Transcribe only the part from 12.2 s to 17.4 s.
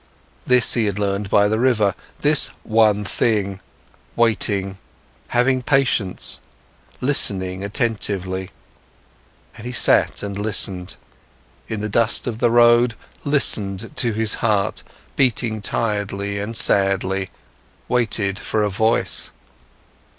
of the road, listened to his heart, beating tiredly and sadly,